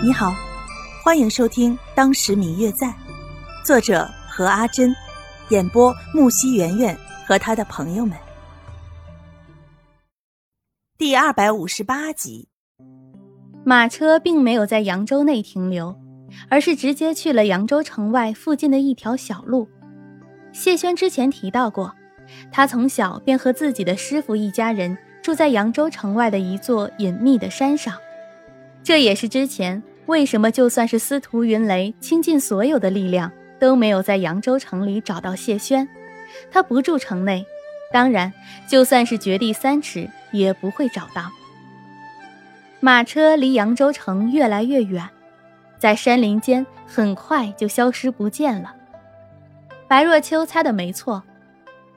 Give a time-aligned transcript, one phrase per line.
[0.00, 0.32] 你好，
[1.02, 2.86] 欢迎收听《当时明月在》，
[3.64, 4.94] 作者何阿珍，
[5.48, 8.16] 演播木西圆圆和他的朋友们。
[10.96, 12.48] 第二百五十八集，
[13.64, 15.98] 马车并没有在扬州内停留，
[16.48, 19.68] 而是直接去了扬州城外附近的一条小路。
[20.52, 21.92] 谢轩之前提到过，
[22.52, 27.98] 他从小便和自己的师傅一家人住在扬州城外的一座隐秘的山上。
[28.88, 33.30] 这也是之前为什么就算是司徒云雷倾尽所有的力量
[33.60, 35.86] 都没有在扬州城里找到谢轩。
[36.50, 37.44] 他不住城内，
[37.92, 38.32] 当然
[38.66, 41.30] 就算是掘地三尺也不会找到。
[42.80, 45.06] 马车离扬州城越来越远，
[45.78, 48.74] 在山林间很快就消失不见了。
[49.86, 51.22] 白若秋猜的没错，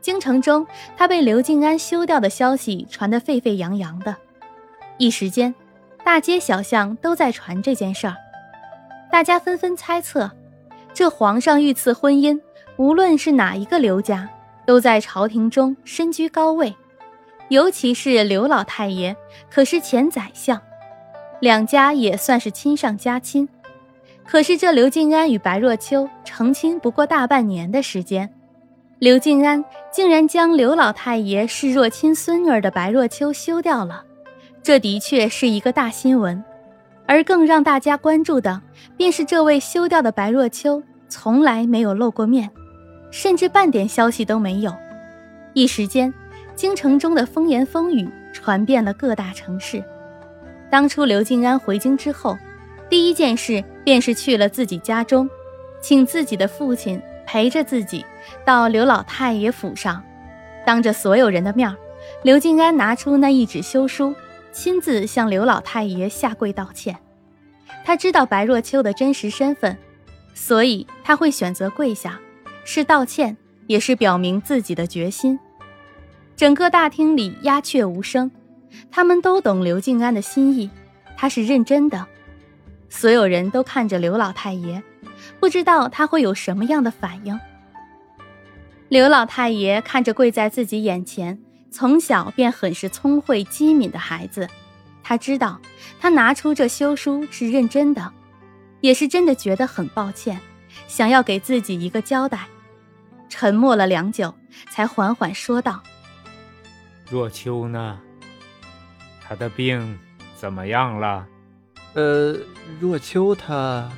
[0.00, 4.16] 京城中他被刘静安休掉的消息传得沸沸扬扬的，
[4.98, 5.54] 一时间。
[6.04, 8.16] 大街小巷都在传这件事儿，
[9.12, 10.30] 大家纷纷猜测，
[10.92, 12.40] 这皇上御赐婚姻，
[12.76, 14.28] 无论是哪一个刘家，
[14.66, 16.74] 都在朝廷中身居高位，
[17.48, 19.14] 尤其是刘老太爷，
[19.50, 20.60] 可是前宰相，
[21.40, 23.48] 两家也算是亲上加亲。
[24.26, 28.32] 可是这刘静安与白若秋成亲不过大半年的时间，
[28.98, 34.04] 刘静安竟然将刘老太爷视若亲孙女儿的白若秋休掉了。
[34.62, 36.42] 这的确是一个大新闻，
[37.06, 38.60] 而更让大家关注的，
[38.96, 42.50] 便是这位休掉的白若秋从来没有露过面，
[43.10, 44.74] 甚至半点消息都没有。
[45.54, 46.12] 一时间，
[46.54, 49.82] 京城中的风言风语传遍了各大城市。
[50.70, 52.36] 当初刘静安回京之后，
[52.88, 55.28] 第一件事便是去了自己家中，
[55.80, 58.04] 请自己的父亲陪着自己
[58.44, 60.02] 到刘老太爷府上，
[60.66, 61.74] 当着所有人的面，
[62.22, 64.14] 刘静安拿出那一纸休书。
[64.52, 66.98] 亲自向刘老太爷下跪道歉。
[67.84, 69.76] 他知道白若秋的真实身份，
[70.34, 72.20] 所以他会选择跪下，
[72.64, 75.38] 是道歉，也是表明自己的决心。
[76.36, 78.30] 整个大厅里鸦雀无声，
[78.90, 80.70] 他们都懂刘静安的心意，
[81.16, 82.06] 他是认真的。
[82.88, 84.82] 所有人都看着刘老太爷，
[85.38, 87.38] 不知道他会有什么样的反应。
[88.88, 91.38] 刘老太爷看着跪在自己眼前。
[91.70, 94.48] 从小便很是聪慧机敏的孩子，
[95.02, 95.60] 他知道
[96.00, 98.12] 他拿出这休书是认真的，
[98.80, 100.40] 也是真的觉得很抱歉，
[100.88, 102.46] 想要给自己一个交代。
[103.28, 104.34] 沉默了良久，
[104.70, 105.80] 才缓缓说道
[107.08, 108.00] ：“若秋呢？
[109.22, 109.98] 他的病
[110.34, 111.26] 怎么样了？”
[111.94, 112.36] 呃，
[112.80, 113.88] 若秋他……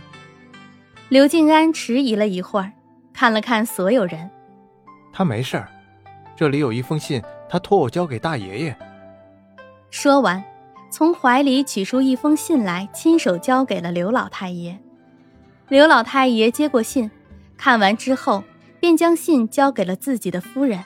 [1.08, 2.72] 刘静安迟疑了一会儿，
[3.14, 4.30] 看了看所有人，
[5.12, 5.68] 他没事儿。
[6.36, 7.22] 这里有一封信。
[7.52, 8.74] 他托我交给大爷爷。
[9.90, 10.42] 说完，
[10.90, 14.78] 从怀里取出一封信来，亲手交给了刘老太爷。
[15.68, 17.10] 刘老太爷接过信，
[17.58, 18.42] 看完之后，
[18.80, 20.82] 便将信交给了自己的夫人。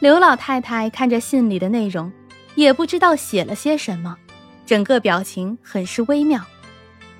[0.00, 2.10] 刘老太太看着信里的内容，
[2.54, 4.16] 也不知道写了些什么，
[4.64, 6.40] 整个表情很是微妙。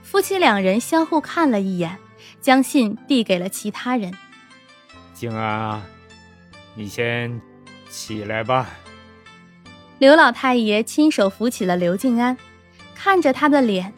[0.03, 1.99] 夫妻两人相互看了一眼，
[2.41, 4.11] 将信递给了其他人。
[5.13, 5.83] 静儿啊，
[6.75, 7.39] 你先。
[7.91, 8.69] 起来吧。
[9.99, 12.37] 刘老太爷亲手扶起了刘静安，
[12.95, 13.93] 看着他的脸，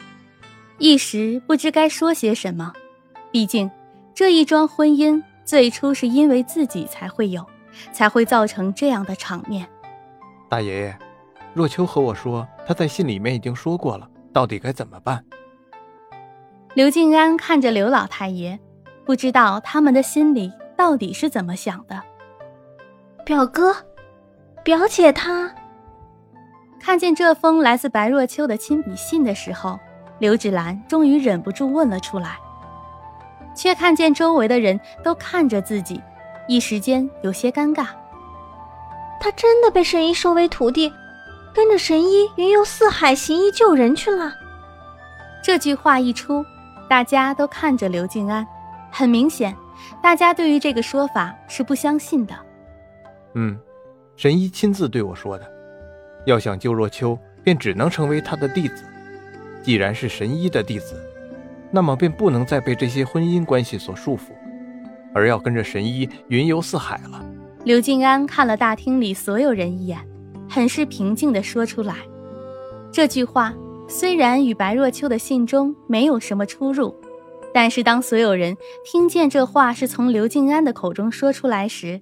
[0.77, 2.71] 一时不知该说些什么。
[3.31, 3.69] 毕竟
[4.13, 7.45] 这一桩婚姻最初是因为自己才会有，
[7.91, 9.67] 才会造成这样的场面。
[10.47, 10.97] 大爷爷，
[11.53, 15.25] 若秋和我说，他在信里面已经说过了，到底该怎么办？
[16.73, 18.59] 刘静安看着刘老太爷，
[19.03, 22.01] 不知道他们的心里到底是怎么想的。
[23.27, 23.75] 表哥。
[24.63, 25.53] 表姐她
[26.79, 29.77] 看见这封来自白若秋的亲笔信的时候，
[30.17, 32.37] 刘芷兰终于忍不住问了出来，
[33.53, 36.01] 却看见周围的人都看着自己，
[36.47, 37.87] 一时间有些尴尬。
[39.19, 40.89] 他真的被神医收为徒弟，
[41.53, 44.31] 跟着神医云游四海行医救人去了。
[45.43, 46.45] 这句话一出，
[46.89, 48.47] 大家都看着刘静安，
[48.89, 49.53] 很明显，
[50.01, 52.33] 大家对于这个说法是不相信的。
[53.37, 53.57] 嗯。
[54.15, 55.47] 神医亲自对我说的
[56.25, 58.83] ：“要想救若秋，便只能成为他的弟子。
[59.61, 60.95] 既然是神医的弟子，
[61.69, 64.31] 那么便不能再被这些婚姻关系所束缚，
[65.13, 67.23] 而要跟着神医云游四海了。”
[67.63, 69.99] 刘静安看了大厅里所有人一眼，
[70.49, 71.95] 很是平静地说出来。
[72.91, 73.53] 这句话
[73.87, 76.95] 虽然与白若秋的信中没有什么出入，
[77.53, 82.01] 但是当所有人听见这话是从刘静安的口中说出来时，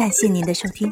[0.00, 0.90] 感谢您的收听。